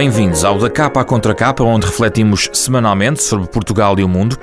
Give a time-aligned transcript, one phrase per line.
[0.00, 4.34] Bem-vindos ao Da Capa à Contra Capa, onde refletimos semanalmente sobre Portugal e o mundo.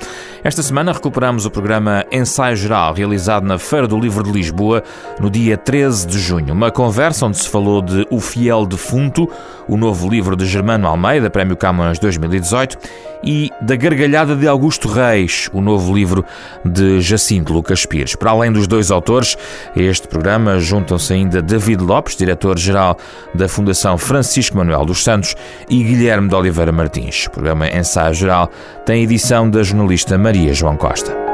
[0.44, 4.84] Esta semana recuperamos o programa Ensaio Geral, realizado na Feira do Livro de Lisboa,
[5.18, 6.54] no dia 13 de junho.
[6.54, 9.28] Uma conversa onde se falou de O Fiel Defunto,
[9.68, 12.78] o novo livro de Germano Almeida, Prémio Camões 2018,
[13.22, 16.24] e Da Gargalhada de Augusto Reis, o novo livro
[16.64, 18.14] de Jacinto Lucas Pires.
[18.14, 19.36] Para além dos dois autores,
[19.76, 22.96] este programa juntam-se ainda David Lopes, diretor-geral
[23.34, 25.34] da Fundação Francisco Manuel dos Santos,
[25.68, 27.26] e Guilherme de Oliveira Martins.
[27.26, 28.50] O programa Ensaio Geral
[28.86, 31.27] tem edição da jornalista Maria João Costa.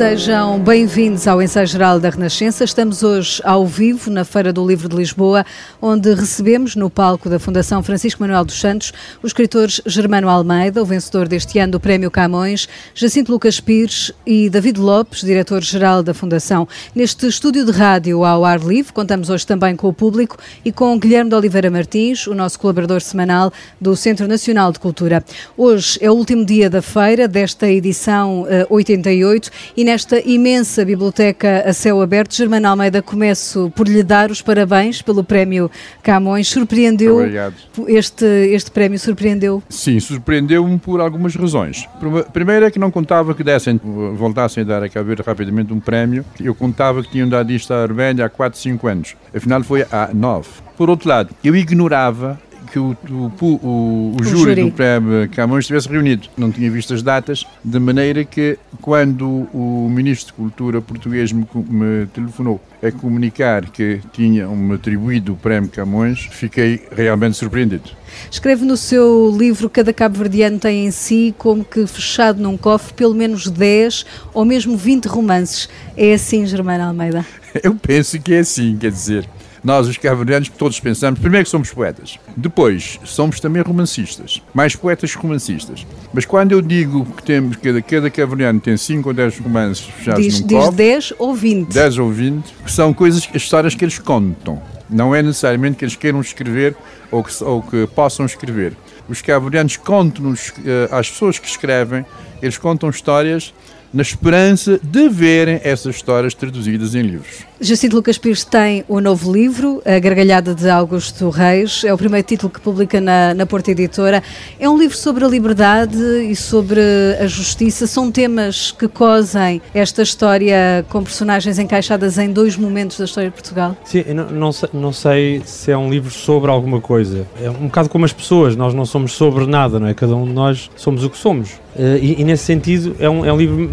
[0.00, 2.64] Sejam bem-vindos ao Ensaio Geral da Renascença.
[2.64, 5.44] Estamos hoje ao vivo na Feira do Livro de Lisboa,
[5.80, 10.86] onde recebemos no palco da Fundação Francisco Manuel dos Santos os escritores Germano Almeida, o
[10.86, 16.66] vencedor deste ano do Prémio Camões, Jacinto Lucas Pires e David Lopes, diretor-geral da Fundação.
[16.94, 20.98] Neste estúdio de rádio ao ar livre, contamos hoje também com o público e com
[20.98, 25.22] Guilherme de Oliveira Martins, o nosso colaborador semanal do Centro Nacional de Cultura.
[25.58, 30.84] Hoje é o último dia da feira, desta edição uh, eh, 88, e nesta imensa
[30.84, 32.32] biblioteca a céu aberto.
[32.32, 35.68] Germano Almeida, começo por lhe dar os parabéns pelo prémio
[36.00, 36.46] Camões.
[36.46, 37.54] Surpreendeu Obrigado.
[37.88, 39.00] este, este prémio?
[39.00, 39.60] Surpreendeu?
[39.68, 41.88] Sim, surpreendeu-me por algumas razões.
[42.32, 43.80] Primeiro é que não contava que dessem,
[44.14, 46.24] voltassem a dar a Cabo rapidamente um prémio.
[46.40, 49.16] Eu contava que tinham dado isto à Arménia há 4, 5 anos.
[49.34, 50.48] Afinal foi há 9.
[50.76, 52.38] Por outro lado, eu ignorava
[52.70, 56.28] que o, o, o, o júri, júri do Prémio Camões estivesse reunido.
[56.36, 61.46] Não tinha visto as datas, de maneira que quando o Ministro de Cultura português me,
[61.54, 67.90] me telefonou a comunicar que tinham-me atribuído o Prémio Camões, fiquei realmente surpreendido.
[68.30, 73.14] Escreve no seu livro Cada Cabo-Verdiano tem em si, como que fechado num cofre, pelo
[73.14, 75.68] menos 10 ou mesmo 20 romances.
[75.96, 77.24] É assim, Germano Almeida?
[77.62, 79.28] Eu penso que é assim, quer dizer,
[79.62, 85.14] nós, os cabo-verdianos, todos pensamos, primeiro que somos poetas, depois somos também romancistas, mais poetas
[85.14, 85.86] que romancistas.
[86.12, 90.24] Mas quando eu digo que temos, cada, cada cabo-verdiano tem 5 ou 10 romances fechados
[90.24, 90.76] diz, num diz copo...
[90.76, 91.72] 10 ou 20.
[91.72, 94.60] 10 ou 20, que são coisas, histórias que eles contam.
[94.88, 96.74] Não é necessariamente que eles queiram escrever
[97.10, 98.76] ou que, ou que possam escrever.
[99.08, 102.04] Os cabo-verdianos contam-nos, uh, às pessoas que escrevem,
[102.40, 103.52] eles contam histórias
[103.92, 107.49] na esperança de verem essas histórias traduzidas em livros.
[107.62, 111.84] Jacinto Lucas Pires tem o novo livro, A Gargalhada de Augusto Reis.
[111.84, 114.22] É o primeiro título que publica na, na Porta Editora.
[114.58, 116.80] É um livro sobre a liberdade e sobre
[117.20, 117.86] a justiça.
[117.86, 123.34] São temas que cosem esta história com personagens encaixadas em dois momentos da história de
[123.34, 123.76] Portugal?
[123.84, 127.26] Sim, não, não, sei, não sei se é um livro sobre alguma coisa.
[127.42, 129.92] É um bocado como as pessoas, nós não somos sobre nada, não é?
[129.92, 131.60] Cada um de nós somos o que somos.
[131.76, 133.64] Uh, e, e, nesse sentido é um, é um livro,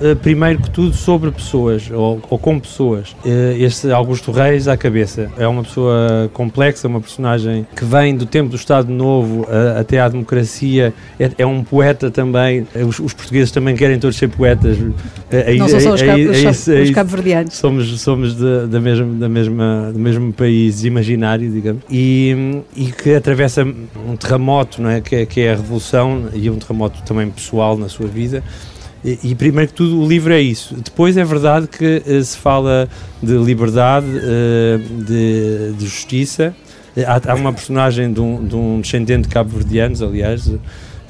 [0.00, 3.10] uh, primeiro que tudo, sobre pessoas ou, ou com pessoas.
[3.24, 5.30] Uh, este Augusto Reis à cabeça.
[5.38, 9.46] É uma pessoa complexa, uma personagem que vem do tempo do Estado Novo
[9.78, 10.92] até à democracia.
[11.18, 12.66] É, é um poeta também.
[12.86, 14.78] Os, os, portugueses também querem todos ser poetas.
[15.58, 17.54] Não são só os, os cabo-verdianos.
[17.54, 21.82] Somos, somos de, da mesma, da mesma, do mesmo país imaginário, digamos.
[21.90, 25.00] E, e que atravessa um terremoto, não é?
[25.00, 28.42] Que, é, que é a Revolução e um terremoto também pessoal na sua vida.
[29.04, 30.74] E, e, primeiro que tudo, o livro é isso.
[30.74, 32.88] Depois é verdade que uh, se fala
[33.22, 36.54] de liberdade, uh, de, de, justiça.
[37.06, 40.52] Há, há, uma personagem de um, de um descendente de cabo-verdianos, aliás,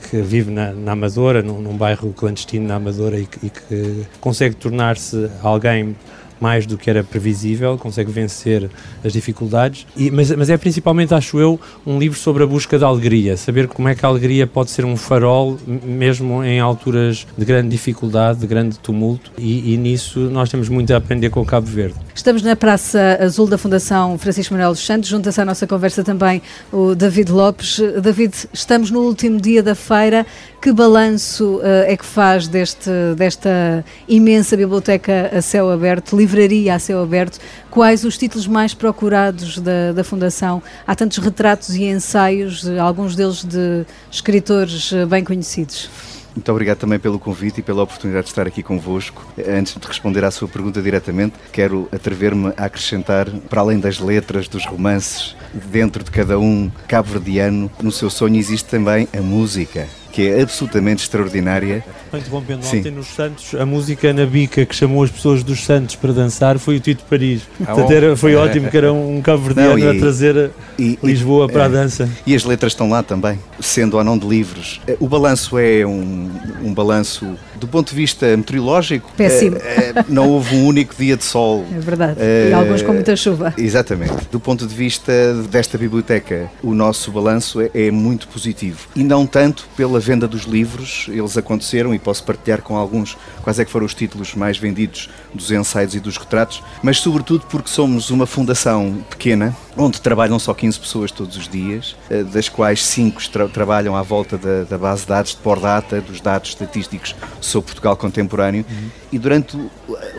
[0.09, 4.55] que vive na, na Amadora, num, num, bairro clandestino na Amadora e, e que consegue
[4.55, 5.97] tornar-se alguém
[6.41, 8.71] mais do que era previsível, consegue vencer
[9.05, 9.87] as dificuldades.
[9.97, 13.69] E, mas, mas é principalmente, acho eu, um livro sobre a busca da alegria, saber
[13.69, 18.41] como é que a alegria pode ser um farol, mesmo em alturas de grande dificuldade,
[18.41, 21.95] de grande tumulto, e, e nisso nós temos muito a aprender com o Cabo Verde.
[22.15, 26.43] Estamos na Praça Azul da Fundação Francisco Manuel dos Santos, junta-se à nossa conversa também
[26.73, 27.81] o David Lopes.
[28.03, 30.27] David, estamos no último dia da feira.
[30.61, 36.79] Que balanço uh, é que faz deste, desta imensa biblioteca a céu aberto, livraria a
[36.79, 37.39] céu aberto?
[37.71, 40.63] Quais os títulos mais procurados da, da Fundação?
[40.87, 45.89] Há tantos retratos e ensaios, alguns deles de escritores eh, bem conhecidos.
[46.37, 49.27] Muito obrigado também pelo convite e pela oportunidade de estar aqui convosco.
[49.39, 54.47] Antes de responder à sua pergunta diretamente, quero atrever-me a acrescentar, para além das letras,
[54.47, 60.29] dos romances, dentro de cada um cabo-verdiano, no seu sonho existe também a música que
[60.29, 61.85] é absolutamente extraordinária.
[62.13, 66.13] Interrompendo, ontem nos Santos, a música na bica que chamou as pessoas dos Santos para
[66.13, 67.43] dançar foi o Tito Paris.
[67.61, 71.65] Ah, Portanto, era, foi ótimo que era um cabo-verdiano a trazer e, Lisboa e, para
[71.65, 71.71] a é.
[71.71, 72.09] dança.
[72.27, 74.81] E as letras estão lá também, sendo ou não de livros.
[74.99, 76.31] O balanço é um,
[76.63, 79.57] um balanço Do ponto de vista meteorológico, Péssimo.
[79.59, 81.65] eh, eh, não houve um único dia de sol.
[81.77, 82.17] É verdade.
[82.19, 83.53] Eh, E alguns com muita chuva.
[83.59, 84.13] Exatamente.
[84.33, 85.13] Do ponto de vista
[85.51, 88.89] desta biblioteca, o nosso balanço é, é muito positivo.
[88.97, 93.59] E não tanto pela venda dos livros, eles aconteceram e posso partilhar com alguns quais
[93.59, 97.69] é que foram os títulos mais vendidos dos ensaios e dos retratos, mas sobretudo porque
[97.69, 102.85] somos uma fundação pequena, onde trabalham só 15 pessoas todos os dias, eh, das quais
[102.85, 107.15] 5 tra trabalham à volta da, da base de dados de Pordata, dos dados estatísticos
[107.41, 108.65] sobre Portugal contemporâneo,
[109.13, 109.71] e durante o,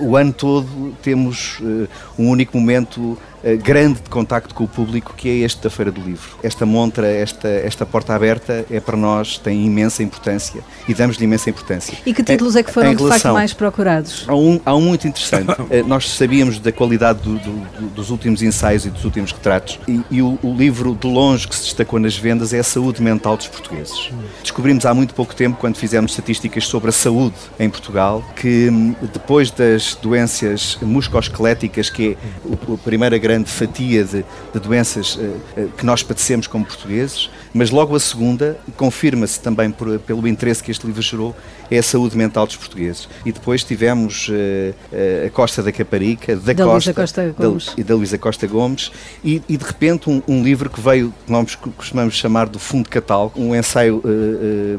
[0.01, 1.87] o ano todo temos eh,
[2.17, 3.17] um único momento
[3.63, 6.29] grande de contacto com o público que é este da Feira do Livro.
[6.43, 11.49] Esta montra, esta, esta porta aberta é para nós, tem imensa importância e damos-lhe imensa
[11.49, 11.97] importância.
[12.05, 14.25] E que títulos é que foram de facto mais procurados?
[14.27, 15.51] Há um, há um muito interessante.
[15.71, 19.79] Eh, Nós sabíamos da qualidade do- do- do- dos últimos ensaios e dos últimos retratos,
[19.87, 23.01] e, e o, o livro de longe que se destacou nas vendas é a saúde
[23.01, 24.09] mental dos portugueses.
[24.41, 28.93] Descobrimos há muito pouco tempo, quando fizemos estatísticas sobre a saúde em Portugal, que hum,
[29.13, 34.23] depois das doenças musculoesqueléticas, que é o- a primeira grande fatia de,
[34.53, 35.17] de doenças
[35.57, 40.61] eh, que nós padecemos como portugueses, mas logo a segunda, confirma-se também por- pelo interesse
[40.63, 41.35] que este livro gerou,
[41.69, 43.07] é a saúde mental dos portugueses.
[43.25, 47.73] E depois tivemos eh, eh, a Costa da Caparica, da, Da Costa, Costa da- Gomes.
[47.77, 48.91] e da Luísa Costa Gomes,
[49.23, 52.89] e, e de repente um, um livro que veio, que nós costumamos chamar do Fundo
[52.89, 54.01] Catal, um ensaio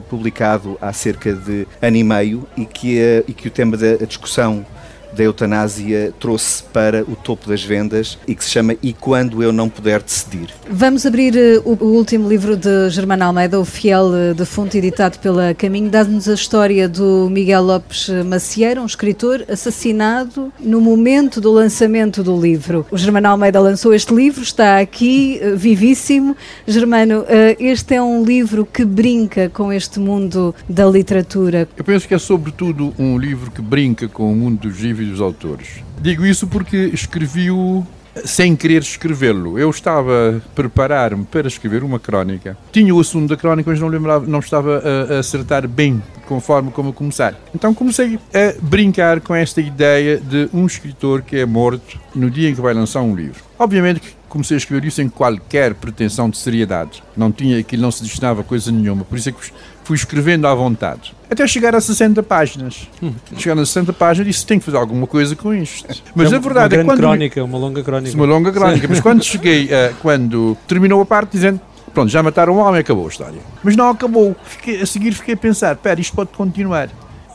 [0.09, 4.65] publicado há cerca de ano e meio e que, e que o tema da discussão
[5.15, 9.53] da eutanásia trouxe para o topo das vendas e que se chama E Quando Eu
[9.53, 10.51] Não Puder Decidir.
[10.71, 15.19] Vamos abrir eh, o, o último livro de Germano Almeida, O Fiel eh, Defunto, editado
[15.19, 15.91] pela Caminho.
[15.91, 22.41] Dá-nos a história do Miguel Lopes Macieira, um escritor assassinado no momento do lançamento do
[22.41, 22.87] livro.
[22.91, 26.37] O Germano Almeida lançou este livro, está aqui, eh, vivíssimo.
[26.67, 27.25] Germano,
[27.59, 31.69] este é um livro que brinca com este mundo da literatura.
[31.77, 35.21] Eu penso que é sobretudo um livro que brinca com o mundo dos livros dos
[35.21, 35.83] autores.
[36.01, 37.87] Digo isso porque escrevi-o
[38.25, 39.59] sem querer escrevê-lo.
[39.59, 42.57] Eu estava a preparar-me para escrever uma crónica.
[42.71, 46.71] Tinha o assunto da crónica, mas não, lembrava, não estava a, a acertar bem conforme
[46.71, 47.35] como começar.
[47.55, 52.49] Então comecei a brincar com esta ideia de um escritor que é morto no dia
[52.49, 53.43] em que vai lançar um livro.
[53.59, 57.03] Obviamente que comecei a escrever isso sem qualquer pretensão de seriedade.
[57.15, 59.05] Não tinha aquilo, não se destinava a coisa nenhuma.
[59.05, 59.39] Por isso é que
[59.85, 61.15] fui escrevendo à vontade.
[61.31, 62.89] Até chegar a 60 páginas.
[63.37, 65.87] Chegar a 60 páginas disse, tenho que fazer alguma coisa com isto.
[66.15, 66.99] Mas é a verdade uma é quando...
[66.99, 68.17] crónica, uma longa crónica.
[68.17, 68.87] Uma longa crónica.
[68.89, 71.61] Mas quando cheguei, a, quando terminou a parte dizendo,
[71.93, 73.41] pronto, já mataram o homem, acabou a história.
[73.63, 74.35] Mas não acabou.
[74.45, 76.89] Fiquei- a seguir fiquei a pensar, espera, isto pode continuar.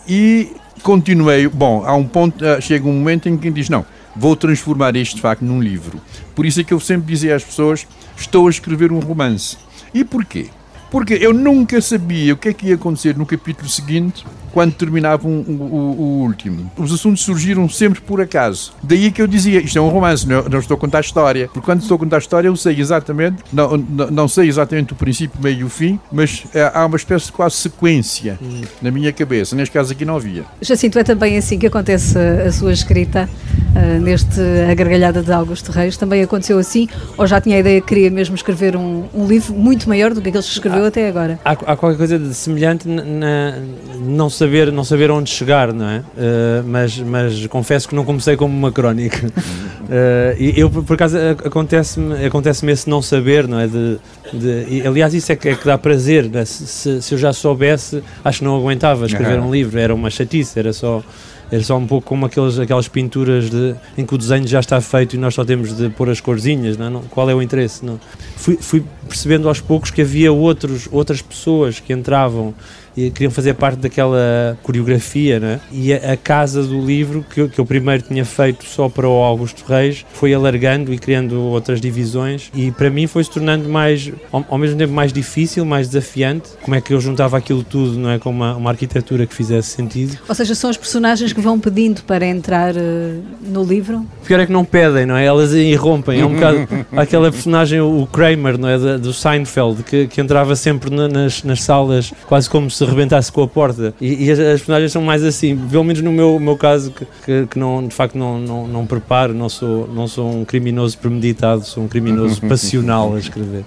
[0.08, 0.52] E
[0.82, 1.48] continuei.
[1.48, 3.86] Bom, há um ponto, ah, chega um momento em que diz, não,
[4.18, 6.02] vou transformar isto de facto num livro.
[6.36, 7.88] Por isso é que eu sempre dizia às pessoas,
[8.18, 9.58] estou a escrever um romance.
[9.94, 10.48] E porquê?
[10.90, 14.26] Porque eu nunca sabia o que é que ia acontecer no capítulo seguinte
[14.58, 16.72] quando terminava um- um- o, o último.
[16.76, 18.74] Os assuntos surgiram sempre por acaso.
[18.82, 21.48] Daí que eu dizia, isto é um romance, não, não estou a contar a história.
[21.54, 24.94] Porque quando estou a contar a história eu sei exatamente, não, não, não sei exatamente
[24.94, 28.40] o princípio, meio e o fim, mas eh, há uma espécie de quase sequência
[28.82, 29.56] na minha cabeça.
[29.56, 30.44] Neste caso aqui não havia.
[30.60, 33.30] Jacinto, é também assim que acontece a, sua escrita
[33.76, 35.98] ah, neste A Gargalhada de Augusto Reis?
[35.98, 36.88] Também aconteceu assim?
[37.16, 40.20] Ou já tinha a ideia que queria mesmo escrever um, um livro muito maior do
[40.22, 41.40] que aqueles que escreveu até agora?
[41.46, 43.54] Há, há qualquer coisa de semelhante na, na-
[44.00, 46.04] não, saber, não saber onde chegar, não é?
[46.18, 49.28] Eh, mas, mas confesso que não comecei como uma crónica.
[49.90, 53.68] Eh, e eu, por acaso, acontece-me acontece esse não saber, não é?
[53.68, 53.98] De,
[54.34, 56.30] de- e, aliás, isso é que, é que dá prazer.
[56.34, 56.44] é?
[56.44, 59.48] Se, se- se eu já soubesse, acho que não aguentava escrever Aham.
[59.48, 61.02] um livro, era uma chatice, era só.
[61.50, 64.82] Era só um pouco como aqueles, aquelas pinturas de, em que o desenho já está
[64.82, 66.90] feito e nós só temos de pôr as corzinhas, não é?
[66.90, 67.86] Não- qual é o interesse?
[67.86, 67.98] Não?
[68.36, 72.54] Fui, fui percebendo aos poucos que havia outros, outras pessoas que entravam
[72.98, 75.60] e queriam fazer parte daquela coreografia, não é?
[75.72, 79.08] E a, a casa do livro, que, eu- que eu primeiro tinha feito só para
[79.08, 83.70] o Augusto Reis, foi alargando e criando outras divisões e para mim foi se tornando
[83.70, 86.50] mais, ao, ao mesmo tempo mais difícil, mais desafiante.
[86.62, 88.18] Como é que eu juntava aquilo tudo, não é?
[88.20, 90.18] Com uma, uma arquitetura que fizesse sentido.
[90.28, 93.98] Ou seja, são os personagens que vão pedindo para entrar eh, no livro?
[94.24, 95.26] O pior é que não pedem, não é?
[95.26, 96.20] Elas irrompem.
[96.22, 98.78] É um bocado aquela personagem, o Kramer, não é?
[98.98, 103.44] Do Seinfeld, que, que entrava sempre na- nas, nas salas quase como se rebentasse com
[103.44, 103.94] a porta.
[104.00, 107.06] E, e as, as personagens são mais assim, pelo menos no meu, meu caso, que,
[107.26, 110.98] que, que não, de facto não, não, não preparo, não sou, não sou um criminoso
[110.98, 113.64] premeditado, sou um criminoso passional a escrever.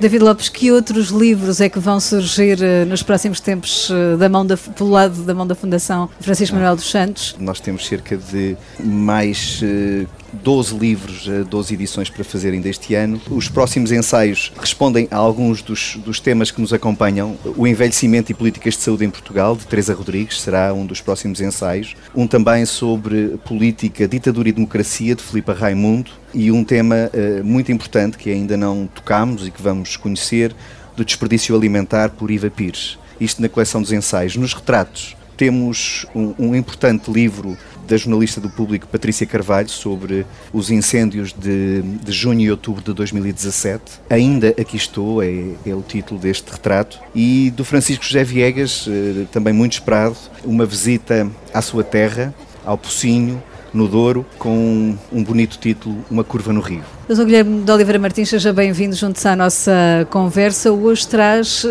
[0.00, 4.28] David Lopes, que outros livros é que vão surgir eh, nos próximos tempos eh, da
[4.28, 7.36] mão da, pelo lado da mão da Fundação Francisco Manuel dos Santos?
[7.38, 10.06] Nós temos cerca de mais eh,
[10.42, 13.20] 12 livros, 12 eh, edições para fazer ainda este ano.
[13.30, 17.36] Os próximos ensaios respondem a alguns dos, dos temas que nos acompanham.
[17.56, 21.40] O envelhecimento e políticas de saúde em Portugal, de Teresa Rodrigues, será um dos próximos
[21.40, 21.94] ensaios.
[22.14, 26.10] Um também sobre política, ditadura e democracia, de Filipe Raimundo.
[26.32, 30.54] E um tema uh, muito importante que ainda não tocámos e que vamos conhecer,
[30.96, 32.98] do desperdício alimentar por Iva Pires.
[33.20, 34.36] Isto na coleção dos ensaios.
[34.36, 40.70] Nos retratos, temos um, um, importante livro da jornalista do público Patrícia Carvalho sobre os
[40.70, 44.00] incêndios de, de junho e outubro de 2017.
[44.10, 46.98] Ainda aqui estou, é, é, o título deste retrato.
[47.14, 52.78] E do Francisco José Viegas, eh, também muito esperado, uma visita à sua terra, ao
[52.78, 53.42] Pocinho,
[53.74, 56.84] no Douro, com um bonito título, Uma Curva no Rio.
[57.06, 60.72] Doutor Guilherme de Oliveira Martins, seja bem-vindo junto à nossa conversa.
[60.72, 61.68] Hoje traz uh,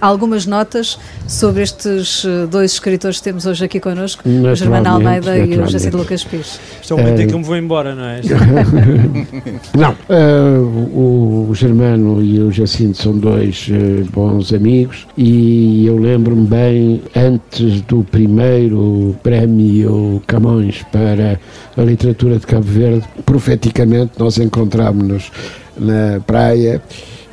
[0.00, 5.36] algumas notas sobre estes uh, dois escritores que temos hoje aqui connosco, o Germano Almeida
[5.38, 6.60] e o Jacinto Lucas Pires.
[6.80, 8.20] Isto é um momento em que eu me vou embora, não é?
[9.76, 13.68] não, uh, o Germano e o Jacinto são dois
[14.12, 21.40] bons amigos e eu lembro-me bem, antes do primeiro prémio Camões para
[21.76, 25.32] a literatura de Cabo Verde, profeticamente nós encontramos encontrámos-nos
[25.76, 26.82] na praia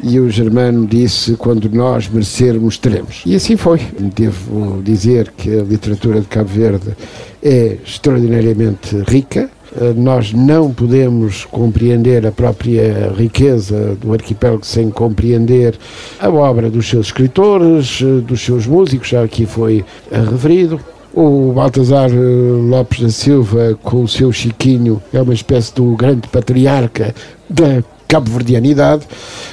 [0.01, 3.21] e o Germano disse: Quando nós merecermos, teremos.
[3.25, 3.79] E assim foi.
[4.15, 6.95] Devo dizer que a literatura de Cabo Verde
[7.41, 9.50] é extraordinariamente rica.
[9.95, 15.75] Nós não podemos compreender a própria riqueza do arquipélago sem compreender
[16.19, 20.79] a obra dos seus escritores, dos seus músicos, já aqui foi referido.
[21.15, 26.27] O Baltazar eh, Lopes da Silva, com o seu Chiquinho, é uma espécie do grande
[26.27, 27.13] patriarca
[27.48, 29.08] da cabo-verdianidade,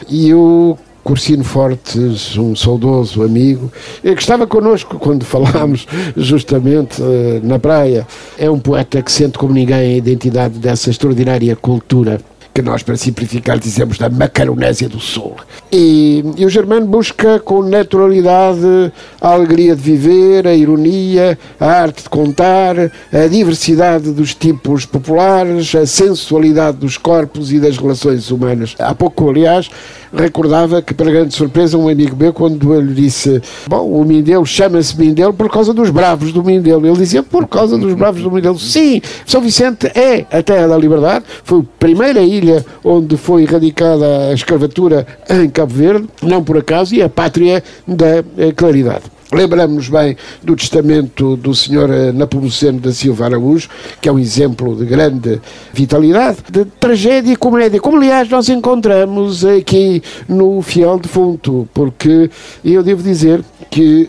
[0.09, 3.71] e o Cursino Fortes, um saudoso amigo,
[4.03, 5.87] eh, que estava connosco quando falámos
[6.17, 8.07] justamente eh, na praia.
[8.39, 12.97] É um poeta que sente como ninguém a identidade dessa extraordinária cultura que nós, para
[12.97, 15.37] simplificar, dizemos da Macaronésia do Sul.
[15.73, 22.03] E, e, o Germano busca com naturalidade a alegria de viver, a ironia, a arte
[22.03, 22.77] de contar,
[23.13, 28.75] a diversidade dos tipos populares, a sensualidade dos corpos e das relações humanas.
[28.79, 29.71] Há pouco, aliás,
[30.13, 34.45] recordava que, para grande surpresa, um amigo meu, quando eu lhe disse: Bom, o Mindelo
[34.45, 36.87] chama-se Mindelo por causa dos bravos do Mindelo.
[36.87, 38.59] Ele dizia: Por causa dos bravos do Mindelo.
[38.59, 44.31] Sim, São Vicente é a terra da liberdade, foi a primeira ilha onde foi erradicada
[44.31, 49.03] a escravatura em Cabo Verde, não por acaso, e a pátria da eh, claridade.
[49.33, 51.91] Lembramos-nos bem do testamento do Sr.
[51.91, 53.69] Eh, Napomuceno da Silva Araújo,
[54.01, 55.41] que é um exemplo de grande
[55.73, 62.29] vitalidade, de tragédia e comédia, como aliás nós encontramos aqui no Fiel Defunto, porque
[62.65, 64.09] eu devo dizer que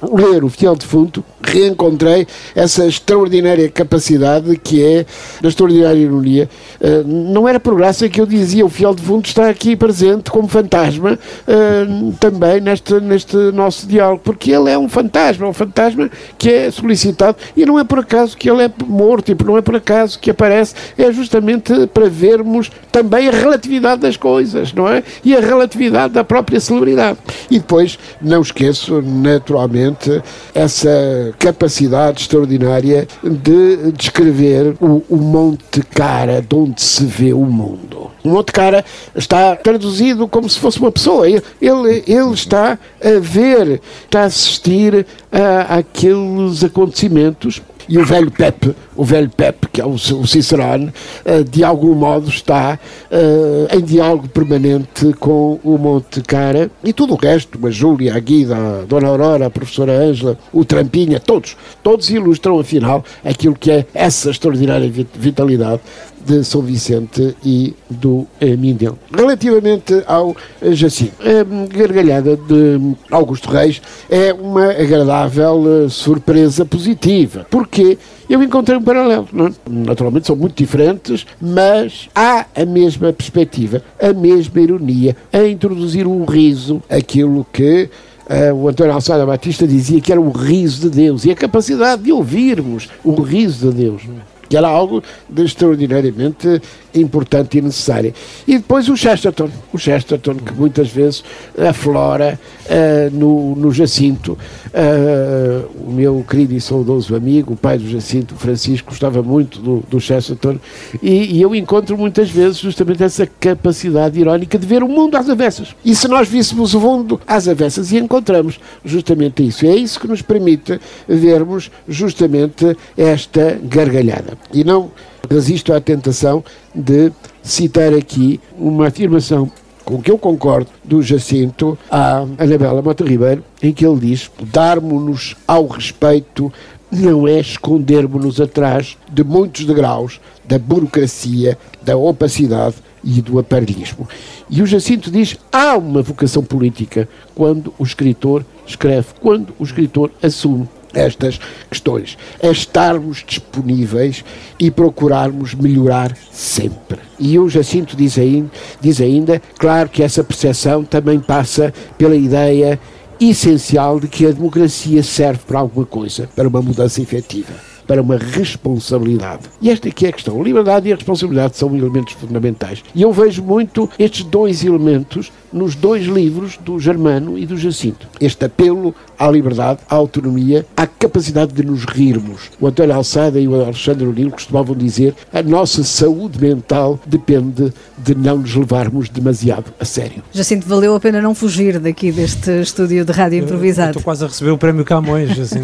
[0.00, 5.06] ao ler o Fiel Defunto reencontrei essa extraordinária capacidade que é
[5.40, 6.48] da extraordinária ironia.
[6.80, 10.48] Eh, não era por graça que eu dizia o Fiel Defunto está aqui presente como
[10.48, 11.86] fantasma eh,
[12.18, 16.70] também neste, neste nosso diálogo, porque que ele é um fantasma, um fantasma que é
[16.70, 20.20] solicitado e não é por acaso que ele é morto e não é por acaso
[20.20, 25.02] que aparece, é justamente para vermos também a relatividade das coisas, não é?
[25.24, 27.18] E a relatividade da própria celebridade.
[27.50, 30.22] E depois, não esqueço, naturalmente,
[30.54, 38.10] essa capacidade extraordinária de descrever o, o Monte Cara de onde se vê o mundo.
[38.24, 41.28] O Monte Cara está traduzido como se fosse uma pessoa.
[41.28, 48.74] Ele, ele está a ver, está a assistir a, aqueles acontecimentos e o velho Pepe,
[48.96, 50.92] o velho Pepe, que é o, Cicerone,
[51.24, 52.78] uh, de algum modo está
[53.10, 58.18] uh, em diálogo permanente com o Monte Cara e tudo o resto, a Júlia, a
[58.18, 63.70] Guida, a Dona Aurora, a professora Ângela, o Trampinha, todos, todos ilustram afinal aquilo que
[63.70, 65.80] é essa extraordinária vitalidade
[66.26, 68.98] de São Vicente e do eh, Mindelo.
[69.14, 77.46] Relativamente ao eh, Jacinto, a gargalhada de Augusto Reis é uma agradável eh, surpresa positiva,
[77.48, 77.96] porque
[78.28, 79.28] eu encontrei um paralelo.
[79.32, 79.46] Não?
[79.46, 79.52] É?
[79.68, 86.24] Naturalmente são muito diferentes, mas há a mesma perspectiva, a mesma ironia, a introduzir um
[86.24, 87.88] riso, aquilo que
[88.28, 92.02] Uh, o António Alçada Batista dizia que era o riso de Deus e a capacidade
[92.02, 94.02] de ouvirmos o riso de Deus.
[94.02, 94.36] É?
[94.48, 96.60] que era algo de extraordinariamente
[97.00, 98.12] importante e necessário.
[98.46, 101.24] E depois o Chesterton, o Chesterton que muitas vezes
[101.58, 104.38] aflora uh, no, no Jacinto.
[104.66, 109.82] Uh, o meu querido e saudoso amigo, o pai do Jacinto, Francisco, gostava muito do,
[109.88, 110.58] do Chesterton
[111.02, 115.28] e, e, eu encontro muitas vezes justamente essa capacidade irónica de ver o mundo às
[115.28, 115.74] avessas.
[115.84, 120.08] E se nós víssemos o mundo às avessas e encontramos justamente isso, é isso que
[120.08, 124.36] nos permite vermos justamente esta gargalhada.
[124.52, 124.90] E não
[125.28, 129.50] resisto à tentação de citar aqui uma afirmação
[129.86, 135.36] com que eu concordo, do Jacinto à Anabela Mota Ribeiro, em que ele diz: darmos-nos
[135.46, 136.52] ao respeito
[136.90, 144.08] não é escondermos-nos atrás de muitos degraus da burocracia, da opacidade e do aparelhismo.
[144.50, 150.10] E o Jacinto diz: há uma vocação política quando o escritor escreve, quando o escritor
[150.20, 151.38] assume estas
[151.70, 152.16] questões.
[152.40, 154.24] É estarmos disponíveis
[154.58, 156.98] e procurarmos melhorar sempre.
[157.18, 158.50] E o Jacinto diz ainda,
[158.80, 162.80] diz ainda, claro que essa percepção também passa pela ideia
[163.20, 167.52] essencial de que a democracia serve para alguma coisa, para uma mudança efetiva
[167.86, 169.44] para uma responsabilidade.
[169.60, 170.40] E esta aqui é a questão.
[170.40, 172.82] A liberdade e a responsabilidade são elementos fundamentais.
[172.94, 178.06] E eu vejo muito estes dois elementos nos dois livros do Germano e do Jacinto.
[178.20, 182.50] Este apelo à liberdade, à autonomia, à capacidade de nos rirmos.
[182.60, 188.14] O António Alçada e o Alexandre Unil costumavam dizer a nossa saúde mental depende de
[188.14, 190.22] não nos levarmos demasiado a sério.
[190.32, 193.90] Jacinto, valeu a pena não fugir daqui deste estúdio de rádio improvisado.
[193.92, 195.60] Estou quase a receber o prémio Camões, assim,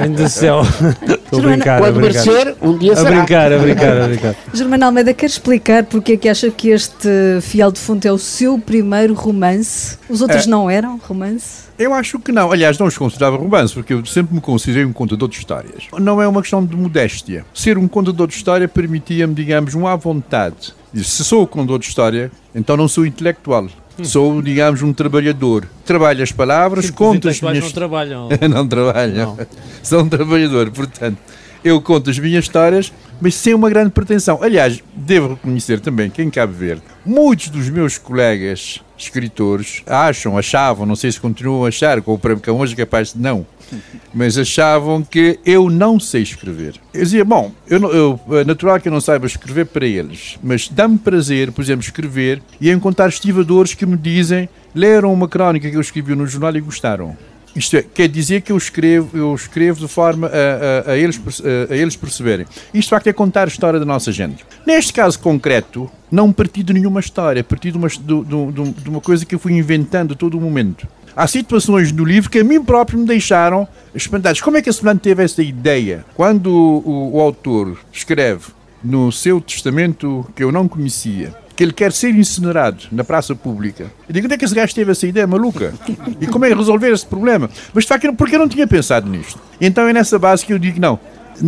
[0.00, 0.62] ainda céu.
[0.62, 2.24] Estou a brincar, Quando a brincar.
[2.24, 3.10] merecer, um dia A será.
[3.10, 4.34] brincar, a brincar, a brincar.
[4.52, 7.08] Germano Almeida, quer explicar porque é que acha que este
[7.42, 9.98] Fiel de Fonte é o seu primeiro romance?
[10.08, 10.50] Os outros É.
[10.50, 11.66] não eram romance?
[11.78, 12.50] Eu acho que não.
[12.50, 15.84] Aliás, não os considerava romance, porque eu sempre me considerei um contador de histórias.
[16.00, 17.44] Não é uma questão de modéstia.
[17.52, 20.74] Ser um contador de história permitia-me, digamos, um à vontade.
[20.94, 23.68] E se sou um contador de história, então não sou intelectual.
[24.02, 25.66] Sou, digamos, um trabalhador.
[25.84, 27.64] Trabalho as palavras, Os conto as minhas...
[27.64, 28.28] não trabalham.
[28.50, 29.38] não trabalham.
[29.82, 31.16] Sou um trabalhador, portanto,
[31.64, 34.38] eu conto as minhas histórias, mas sem uma grande pretensão.
[34.42, 40.86] Aliás, devo reconhecer também que em Cabo Verde, muitos dos meus colegas escritores acham, achavam,
[40.86, 43.46] não sei se continuam a achar, com o Prémio Camões é capaz de não,
[44.14, 46.74] mas achavam que eu não sei escrever.
[46.92, 50.68] Eu dizia, bom, eu, eu, é natural que eu não saiba escrever para eles, mas
[50.68, 55.76] dá-me prazer, por exemplo, escrever e encontrar estivadores que me dizem, leram uma crónica que
[55.76, 57.16] eu escrevi no jornal e gostaram.
[57.56, 61.18] Isto é, quer dizer que eu escrevo, eu escrevo de forma a, a- a eles,
[61.40, 62.46] a, a eles perceberem.
[62.74, 64.44] Isto, de facto, é contar a história da nossa gente.
[64.66, 69.00] Neste caso concreto, não parti de nenhuma história, parti de uma, de, de- de uma
[69.00, 70.86] coisa que eu fui inventando a todo o momento.
[71.16, 74.42] Há situações no livro que a mim próprio me deixaram espantados.
[74.42, 76.04] Como é que esse fulano teve essa ideia?
[76.14, 78.48] Quando o, o- o autor escreve
[78.84, 83.84] no seu testamento que eu não conhecia, que ele quer ser incinerado na praça pública.
[84.08, 85.72] Eu digo, onde é que esse gajo teve essa ideia maluca?
[86.20, 87.48] E como é resolver esse problema?
[87.72, 89.40] Mas de facto, porque eu não tinha pensado nisto.
[89.60, 90.98] Então é nessa base que eu digo, não,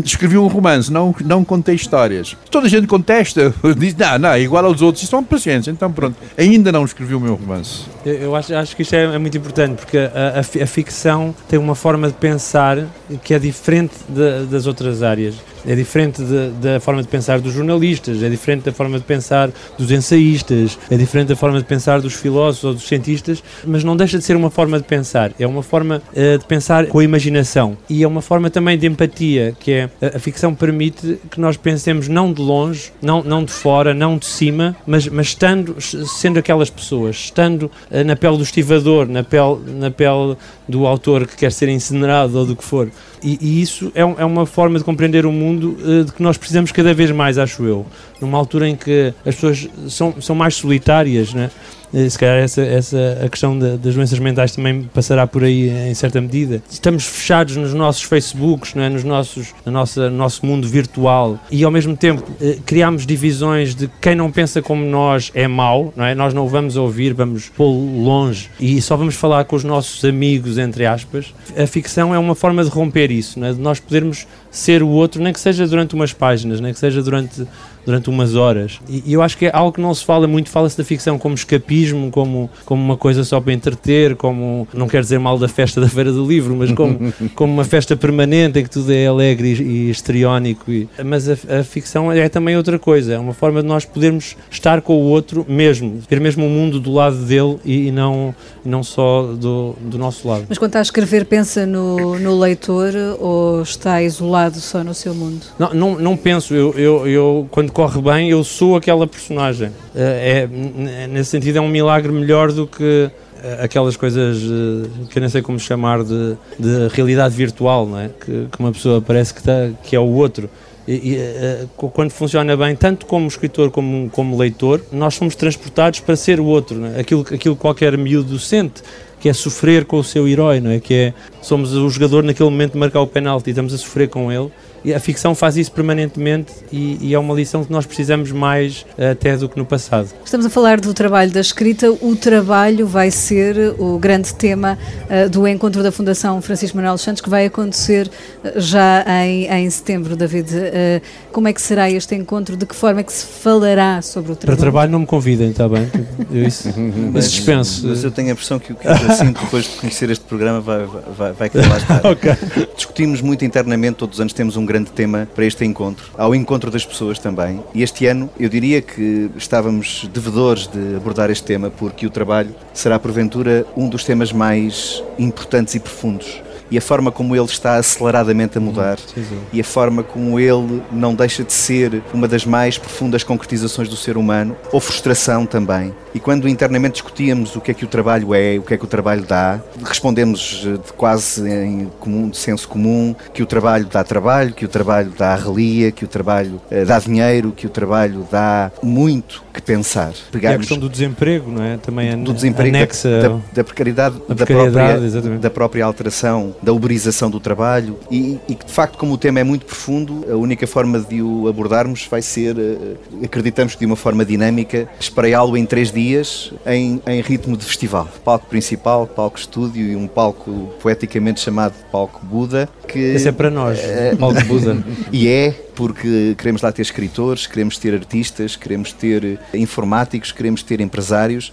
[0.05, 2.37] escrevi um romance, não, não contei histórias.
[2.51, 5.71] Toda a gente contesta, diz, não, não, é igual aos outros, isto é paciência.
[5.71, 7.83] Então pronto, ainda não escrevi o meu romance.
[8.05, 11.35] Eu, eu acho, acho que isto é, é muito importante porque a, a a ficção
[11.49, 12.87] tem uma forma de pensar
[13.23, 15.35] que é diferente da- das outras áreas.
[15.69, 19.51] É diferente de- da forma de pensar dos jornalistas, é diferente da forma de pensar
[19.79, 23.95] dos ensaístas, é diferente da forma de pensar dos filósofos ou dos cientistas, mas não
[23.95, 25.31] deixa de ser uma forma de pensar.
[25.39, 28.87] É uma forma eh, de pensar com a imaginação e é uma forma também de
[28.87, 33.45] empatia, que é a, a ficção permite que nós pensemos não de longe, não, não
[33.45, 38.39] de fora, não de cima, mas, mas estando, sendo aquelas pessoas, estando eh, na pele
[38.39, 40.35] do estivador, na pele, na pele
[40.67, 42.89] do autor que quer ser incinerado ou do que for.
[43.23, 46.37] E, e isso é, é uma forma de compreender o mundo eh, de que nós
[46.37, 47.87] precisamos cada vez mais, acho eu.
[48.21, 51.51] Numa altura em que as pessoas são, são mais solitárias, né?
[51.93, 55.95] Se calhar essa, essa, a questão da- das doenças mentais também passará por aí em
[55.95, 56.63] certa medida.
[56.71, 58.89] Estamos fechados nos nossos Facebooks, não é?
[58.89, 64.15] nos nossos, no nosso mundo virtual e ao mesmo tempo eh, criamos divisões de quem
[64.15, 66.15] não pensa como nós é mau, não é?
[66.15, 70.05] Nós não o vamos ouvir, vamos pô-lo longe e só vamos falar com os nossos
[70.05, 71.33] amigos, entre aspas.
[71.57, 73.53] A ficção é uma forma de romper isso, não é?
[73.53, 77.03] de nós podermos ser o outro, nem que seja durante umas páginas, nem que seja
[77.03, 77.47] durante
[77.87, 78.79] durante umas horas.
[78.87, 81.17] E, e eu acho que é algo que não se fala muito, fala-se da ficção
[81.19, 81.78] como escapismo,
[82.11, 85.89] como, como uma coisa só para entreter, como, não quero dizer mal da festa da
[85.89, 89.63] Feira do Livro, mas como, como uma festa permanente em que tudo é alegre e,
[89.63, 90.71] e histriónico.
[90.71, 94.37] E, mas a, a ficção é também outra coisa, é uma forma de nós podermos
[94.51, 98.35] estar com o outro mesmo, ver mesmo o mundo do lado dele e, e não,
[98.69, 100.45] não só do, do nosso lado.
[100.49, 105.15] Mas quando está a escrever, pensa no, no leitor ou está isolado só no seu
[105.15, 105.41] mundo?
[105.59, 109.71] Não, não, não penso, eu, eu, eu quando corre bem, eu sou aquela personagem.
[109.95, 113.11] Eh, É, n- nesse sentido, é um milagre melhor do que
[113.43, 117.99] eh, aquelas coisas eh, que eu nem sei como chamar de, de realidade virtual, não
[117.99, 118.09] é?
[118.09, 120.49] que, que uma pessoa parece que, tá, que é o outro.
[120.91, 125.35] E, e, eh, co- quando funciona bem, tanto como escritor como, como leitor, nós somos
[125.35, 127.01] transportados para ser o outro, é?
[127.01, 128.83] aquilo, aquilo que qualquer miúdo sente,
[129.21, 130.81] que é sofrer com o seu herói, não é?
[130.81, 134.09] Que é somos o jogador naquele momento de marcar o penalti e estamos a sofrer
[134.09, 134.51] com ele.
[134.95, 139.37] A ficção faz isso permanentemente e, e, é uma lição que nós precisamos mais até
[139.37, 140.09] do que no passado.
[140.25, 141.91] Estamos a falar do trabalho da escrita.
[141.91, 147.21] O trabalho vai ser o grande tema uh, do encontro da Fundação Francisco Manuel Santos,
[147.21, 150.49] que vai acontecer uh, já em, em setembro, David.
[150.55, 152.57] Uh, como é que será este encontro?
[152.57, 154.57] De que forma é que se falará sobre o trabalho?
[154.57, 155.91] Para trabalho não me convidem, está bem?
[156.31, 156.69] Eu isso,
[157.15, 157.87] isso dispenso.
[157.87, 160.61] Mas eu tenho a impressão que o que eu sinto depois de conhecer este programa
[160.61, 162.07] vai, vai, vai lá estar.
[162.11, 162.33] okay.
[162.75, 166.71] Discutimos muito internamente, todos os anos temos um grande tema para este encontro, ao encontro
[166.71, 167.63] das pessoas também.
[167.75, 172.55] E este ano eu diria que estávamos devedores de abordar este tema, porque o trabalho
[172.73, 177.77] será porventura um dos temas mais importantes e profundos e a forma como ele está
[177.77, 179.39] aceleradamente a mudar sim, sim.
[179.53, 183.97] e a forma como ele não deixa de ser uma das mais profundas concretizações do
[183.97, 185.95] ser humano, ou frustração também.
[186.15, 188.85] E quando internamente discutíamos o que é que o trabalho é, o que é que
[188.85, 194.03] o trabalho dá, respondemos eh, quase em comum, de senso comum que o trabalho dá
[194.03, 198.27] trabalho, que o trabalho dá relia, que o trabalho uh, dá dinheiro, que o trabalho
[198.31, 200.13] dá muito que pensar.
[200.31, 201.77] Pegarmos e a questão do desemprego, não é?
[201.77, 207.31] Também do desemprego, anexa da, da, precariedade, da, precariedade própria, da própria alteração da uberização
[207.31, 210.67] do trabalho e, e que de facto como o tema é muito profundo, a única
[210.67, 215.65] forma de o abordarmos vai ser, eh, acreditamos que de uma forma dinâmica, espreá-lo em
[215.65, 218.09] três dias em, em ritmo de festival.
[218.25, 222.69] Palco principal, palco estúdio e um palco poeticamente chamado palco Buda.
[222.87, 224.83] Que, Esse é para nós, é, palco Buda.
[225.13, 230.81] e é porque queremos lá ter escritores, queremos ter artistas, queremos ter informáticos, queremos ter
[230.81, 231.53] empresários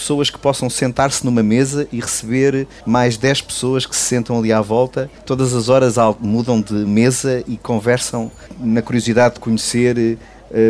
[0.00, 4.52] pessoas que possam sentar-se numa mesa e receber mais 10 pessoas que se sentam ali
[4.52, 5.10] à volta.
[5.26, 10.18] Todas as horas mudam de mesa e conversam na curiosidade de conhecer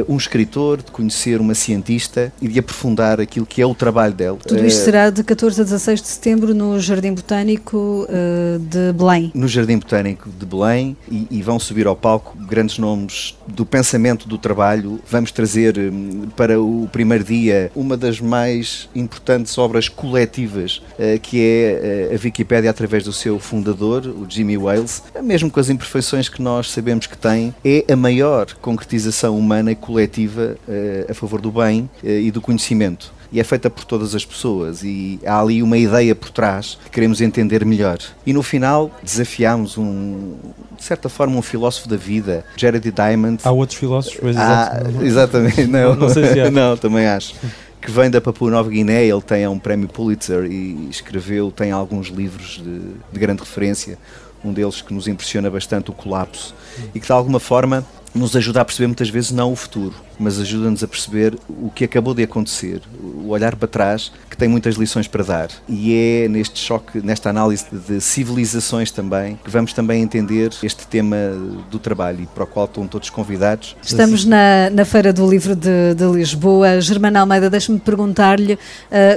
[0.09, 4.39] um escritor, de conhecer uma cientista e de aprofundar aquilo que é o trabalho dela.
[4.47, 8.93] Tudo isto uh, será de 14 a 16 de setembro no Jardim Botânico uh, de
[8.93, 9.31] Belém.
[9.35, 14.29] No Jardim Botânico de Belém e, e, vão subir ao palco grandes nomes do pensamento
[14.29, 15.01] do trabalho.
[15.09, 20.83] Vamos trazer um, para o primeiro dia uma das mais importantes obras coletivas
[21.23, 25.03] que é a Wikipédia através do seu fundador, o Jimmy Wales.
[25.23, 29.73] Mesmo com as imperfeições que nós sabemos que tem, é a maior concretização humana humana
[29.73, 33.13] e coletiva uh, a favor do bem uh, e do conhecimento.
[33.33, 36.91] E é feita por todas as pessoas, e há ali uma ideia por trás que
[36.91, 37.99] queremos entender melhor.
[38.27, 40.35] E no final desafiámos um,
[40.77, 43.41] de certa forma, um filósofo da vida, Jared Diamond.
[43.45, 46.51] Há outros filósofos, mas ah, exatamente, não, não, sei se é.
[46.51, 47.35] não, também acho
[47.81, 52.09] que vem da Papua Nova Guiné, ele tem um prémio Pulitzer e escreveu, tem alguns
[52.09, 52.79] livros de,
[53.11, 53.97] de grande referência,
[54.45, 56.55] um deles que nos impressiona bastante, o Colapso,
[56.95, 60.39] e que de alguma forma nos ajuda a perceber muitas vezes não o futuro, mas
[60.39, 64.75] ajuda-nos a perceber o que acabou de acontecer, o olhar para trás, que tem muitas
[64.75, 65.49] lições para dar.
[65.69, 71.17] E é neste choque, nesta análise de civilizações também, que vamos também entender este tema
[71.71, 73.77] do trabalho e para o qual estão todos convidados.
[73.83, 76.81] Estamos na, na Feira do Livro de, de Lisboa.
[76.81, 78.59] Germana Almeida, deixe-me perguntar-lhe uh,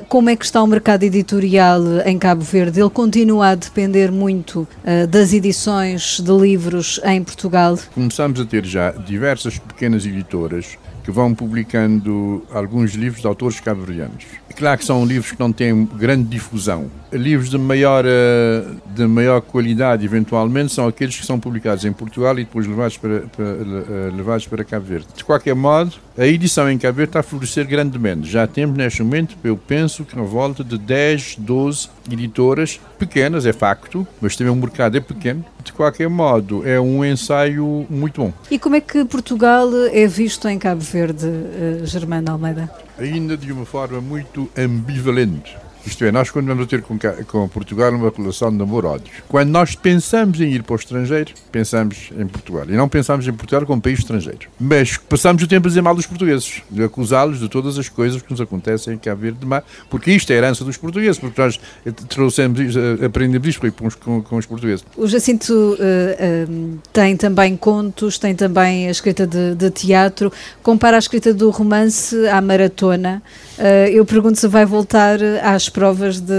[0.08, 2.79] como é que está o mercado editorial em Cabo Verde.
[2.79, 7.77] Ele continua a depender muito uh, das edições de livros em Portugal?
[7.93, 14.26] Começamos a ter já diversas pequenas editoras que vão publicando alguns livros de autores cabo-verdianos.
[14.56, 16.89] Claro que são livros que não têm grande difusão.
[17.12, 18.63] Livros de maior, eh,
[18.96, 23.22] de maior qualidade, eventualmente, são aqueles que são publicados em Portugal e depois levados para,
[23.22, 25.08] para, eh, levados para Cabo Verde.
[25.15, 28.30] De qualquer modo, a edição em Cabo Verde está a florescer grandemente.
[28.30, 33.54] Já temos, neste momento, eu penso que na volta de 10, 12 editoras pequenas, é
[33.54, 35.43] facto, mas também o mercado é pequeno.
[35.63, 38.34] De qualquer modo, é um ensaio muito bom.
[38.52, 42.69] E como é que Portugal é visto em Cabo Verde, uh, Germano Almeida?
[42.99, 45.62] Ainda de uma forma muito ambivalente.
[45.86, 49.12] Isto é, nós quando vamos ter com, com Portugal uma relação de namoro-ódio.
[49.28, 52.65] Quando nós pensamos em ir para o estrangeiro, pensamos em Portugal.
[52.69, 54.48] E não pensamos em Portugal como país estrangeiro.
[54.60, 58.22] Mas passamos o tempo a dizer mal dos portugueses, de acusá-los de todas as coisas
[58.22, 61.41] que nos acontecem em Cabo Verde de Mar, porque isto é herança dos portugueses, porque
[61.41, 61.60] nós
[62.08, 64.86] trouxemos, eh, aprendemos isto com, com, com os portugueses.
[64.96, 70.32] O Jacinto uh, uh, tem também contos, tem também a escrita de, de, teatro.
[70.62, 73.22] Compara a escrita do romance à maratona.
[73.58, 76.34] Uh, eu pergunto se vai voltar às provas de,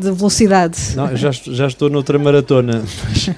[0.00, 0.78] de velocidade.
[0.94, 3.30] Não, já, já estou noutra maratona, mas,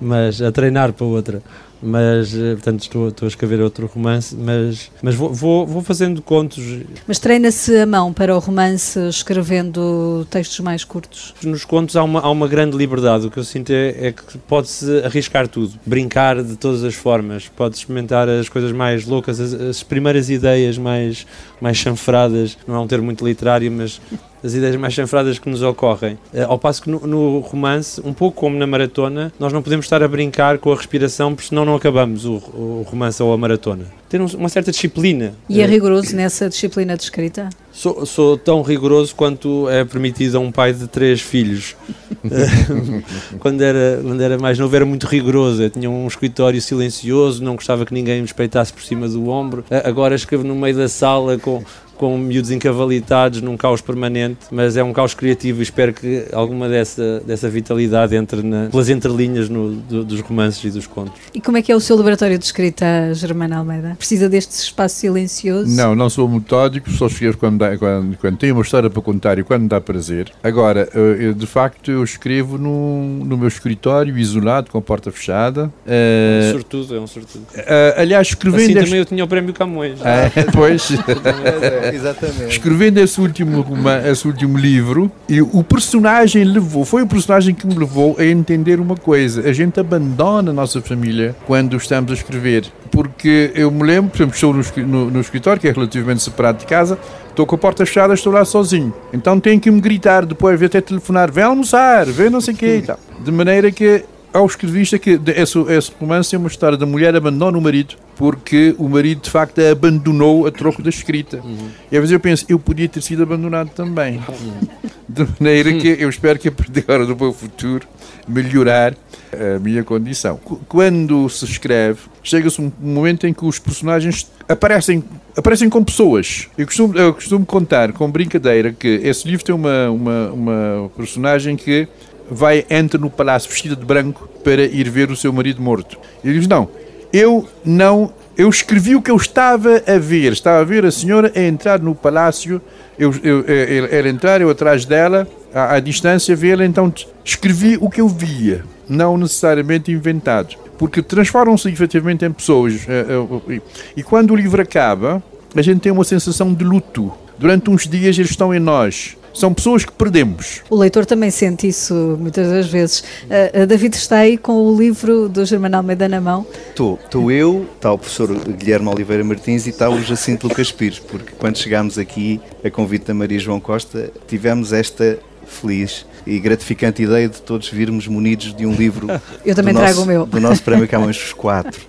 [0.00, 1.42] mas a treinar para outra
[1.82, 6.20] mas eh, portanto estou, estou a escrever outro romance, mas, mas vou, vou, vou fazendo
[6.20, 6.64] contos.
[7.06, 11.34] Mas treina-se a mão para o romance escrevendo textos mais curtos?
[11.42, 14.38] Nos contos há uma, há uma grande liberdade, o que eu sinto é, é que
[14.38, 19.54] pode-se arriscar tudo, brincar de todas as formas, pode experimentar as coisas mais loucas, as,
[19.54, 21.26] as primeiras ideias mais,
[21.60, 24.00] mais chanfradas, não é um termo muito literário, mas
[24.42, 26.14] das ideias mais chanfradas que nos ocorrem.
[26.32, 29.86] Uh, ao passo que no, no, romance, um pouco como na maratona, nós não podemos
[29.86, 33.38] estar a brincar com a respiração, porque senão não acabamos o, o romance ou a
[33.38, 33.84] maratona.
[34.08, 35.34] Ter um, uma certa disciplina.
[35.48, 37.50] E é rigoroso nessa disciplina de escrita?
[37.78, 41.76] Sou, sou, tão rigoroso quanto é permitido a um pai de três filhos.
[43.38, 45.62] quando, era, quando era mais novo era muito rigoroso.
[45.62, 49.64] Eu tinha um escritório silencioso, não gostava que ninguém me espreitasse por cima do ombro.
[49.84, 51.62] Agora escrevo no meio da sala com
[51.98, 56.68] com miúdos encavalitados num caos permanente, mas é um caos criativo e espero que alguma
[56.68, 61.20] dessa, dessa vitalidade entre na, pelas entrelinhas no, do, dos romances e dos contos.
[61.34, 63.96] E como é que é o seu laboratório de escrita, Germana Almeida?
[63.98, 65.68] Precisa deste espaço silencioso?
[65.74, 69.38] Não, não sou metódico, só escrevo quando, dá, quando, quando tenho uma história para contar
[69.38, 70.30] e quando dá prazer.
[70.42, 75.70] Agora, eu, de facto, eu escrevo no, no meu escritório, isolado, com a porta fechada.
[75.86, 77.46] É um sortudo, é um sortudo.
[77.54, 78.78] Uh, aliás, escrevendo...
[78.78, 79.98] Assim também eu tinha o prémio Camões.
[80.04, 80.88] É, pois...
[81.92, 82.48] Exatamente.
[82.48, 83.64] Escrevendo esse último,
[84.06, 88.80] esse último livro, e o personagem levou, foi o personagem que me levou a entender
[88.80, 89.48] uma coisa.
[89.48, 92.66] A gente abandona a nossa família quando estamos a escrever.
[92.90, 96.58] Porque eu me lembro, por exemplo, estou no, no, no escritório, que é relativamente separado
[96.58, 96.98] de casa,
[97.38, 98.92] estou com a porta fechada, estou lá sozinho.
[99.12, 102.76] Então tenho que me gritar depois, até telefonar, vem almoçar, vem não sei o quê
[102.78, 102.98] e tal.
[103.20, 107.56] De maneira que ao é que esse, esse romance é uma história da mulher abandona
[107.56, 111.40] o marido porque o marido de facto a abandonou a troco da escrita.
[111.42, 111.68] Uhum.
[111.90, 114.20] E às vezes eu penso, eu podia ter sido abandonado também.
[114.28, 114.90] Uhum.
[115.08, 117.86] De maneira que eu espero que a partir agora do meu futuro
[118.26, 118.94] melhorar
[119.32, 120.38] a minha condição.
[120.68, 125.02] Quando se escreve, chega-se um momento em que os personagens aparecem,
[125.36, 126.48] aparecem com pessoas.
[126.56, 131.56] Eu costumo, eu costumo contar com brincadeira que esse livro tem uma, uma, uma personagem
[131.56, 131.88] que
[132.30, 135.98] vai, entra no palácio vestida de branco para ir ver o seu marido morto.
[136.22, 136.68] Ele diz: Não,
[137.12, 138.12] eu não.
[138.36, 140.32] Eu escrevi o que eu estava a ver.
[140.32, 142.62] Estava a ver a senhora a entrar no palácio,
[142.96, 146.64] eu, eu, eu, ela entrar, eu atrás dela, à, à distância, vê-la.
[146.64, 146.92] Então
[147.24, 150.67] escrevi o que eu via, não necessariamente inventado.
[150.78, 152.86] Porque transformam-se efetivamente em pessoas.
[152.88, 153.06] Eh,
[153.48, 153.60] eh,
[153.96, 155.22] e quando o livro acaba,
[155.54, 157.12] a gente tem uma sensação de luto.
[157.38, 160.62] Durante uns dias eles estão em nós são pessoas que perdemos.
[160.68, 163.04] O leitor também sente isso muitas das vezes.
[163.24, 166.44] Uh, David está aí com o livro do Germano Almeida na mão.
[166.70, 166.98] Estou.
[167.04, 171.32] Estou eu, está o professor Guilherme Oliveira Martins e está o Jacinto Lucas Pires, porque
[171.38, 177.28] quando chegámos aqui, a convite da Maria João Costa, tivemos esta feliz e gratificante ideia
[177.28, 179.08] de todos virmos munidos de um livro.
[179.44, 180.26] Eu também trago nosso, o meu.
[180.26, 181.80] Do nosso prémio Camões os quatro.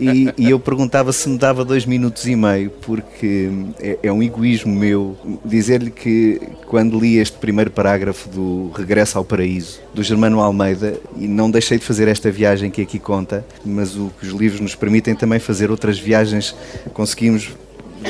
[0.00, 4.22] E, e, eu perguntava se me dava dois minutos e meio, porque é, é um
[4.22, 10.40] egoísmo meu dizer-lhe que quando li este primeiro parágrafo do Regresso ao Paraíso, do Germano
[10.40, 14.32] Almeida, e não deixei de fazer esta viagem que aqui conta, mas o que os
[14.32, 16.54] livros nos permitem também fazer outras viagens,
[16.92, 17.50] conseguimos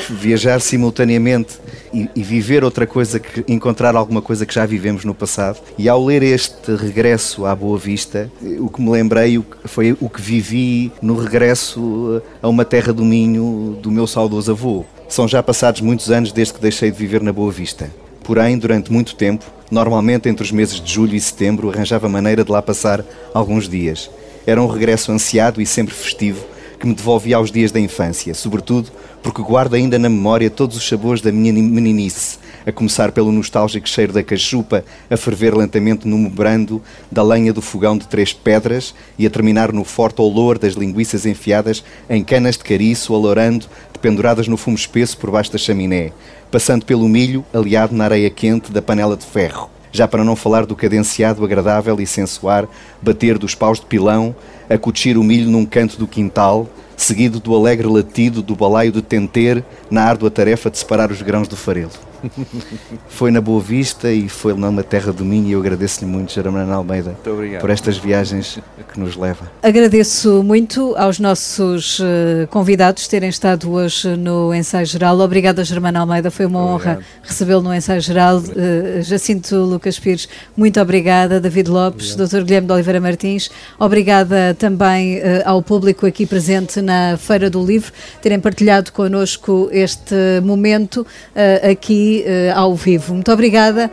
[0.09, 1.55] viajar simultaneamente
[1.93, 5.59] e, e, viver outra coisa, que encontrar alguma coisa que já vivemos no passado.
[5.77, 10.21] E ao ler este regresso à Boa Vista, o que me lembrei foi o que
[10.21, 14.85] vivi no regresso a uma terra do Minho do meu saudoso avô.
[15.07, 17.89] São já passados muitos anos desde que deixei de viver na Boa Vista.
[18.23, 22.51] Porém, durante muito tempo, normalmente entre os meses de julho e setembro, arranjava maneira de
[22.51, 24.09] lá passar alguns dias.
[24.45, 26.45] Era um regresso ansiado e sempre festivo
[26.79, 28.91] que me devolvia aos dias da infância, sobretudo
[29.23, 33.87] porque guardo ainda na memória todos os sabores da minha meninice, a começar pelo nostálgico
[33.89, 38.93] cheiro da cachupa a ferver lentamente no brando da lenha do fogão de três pedras
[39.17, 44.47] e a terminar no forte olor das linguiças enfiadas em canas de cariço, alourando, dependuradas
[44.47, 46.11] no fumo espesso por baixo da chaminé,
[46.51, 49.69] passando pelo milho aliado na areia quente da panela de ferro.
[49.91, 52.67] Já para não falar do cadenciado agradável e sensuar
[53.01, 54.35] bater dos paus de pilão,
[54.69, 59.01] a cutir o milho num canto do quintal, seguido do alegre latido do balaio de
[59.01, 61.91] tenter na árdua tarefa de separar os grãos do farelo.
[63.09, 66.73] Foi na Boa Vista e foi numa terra do Minho e eu agradeço-lhe muito, Jaramana
[66.75, 67.17] Almeida,
[67.59, 68.59] por estas viagens
[68.91, 69.51] que nos leva.
[69.61, 75.19] Agradeço muito aos nossos uh, convidados terem estado hoje no Ensaio Geral.
[75.19, 78.37] Obrigada, Germana Almeida, foi uma honra recebê-lo no Ensaio Geral.
[78.37, 81.39] Uh, Jacinto Lucas Pires, muito obrigada.
[81.39, 82.43] David Lopes, Dr.
[82.43, 83.49] Guilherme de Oliveira Martins,
[83.79, 90.15] obrigada também uh, ao público aqui presente na Feira do Livro, terem partilhado connosco este
[90.43, 91.05] momento
[91.69, 92.06] aqui
[92.55, 93.13] ao vivo.
[93.13, 93.89] Muito obrigada.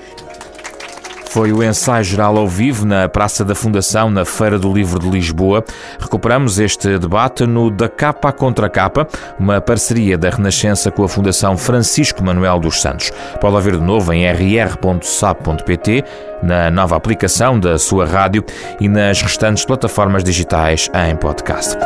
[1.35, 5.11] Foi o ensaio geral ao vivo na Praça da Fundação, na Feira do Livro de
[5.11, 5.65] Lisboa.
[5.99, 11.57] Recuperamos este debate no Da Capa Contra Capa, uma parceria da Renascença com a Fundação
[11.57, 13.11] Francisco Manuel dos Santos.
[13.41, 16.05] Pode ouvir de novo em rr.sap.pt,
[16.41, 18.45] na nova aplicação da sua rádio
[18.79, 21.77] e nas restantes plataformas digitais em podcast.